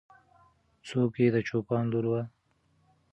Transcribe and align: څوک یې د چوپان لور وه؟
څوک 0.87 1.13
یې 1.21 1.27
د 1.35 1.37
چوپان 1.47 1.83
لور 1.91 2.05
وه؟ 2.11 2.21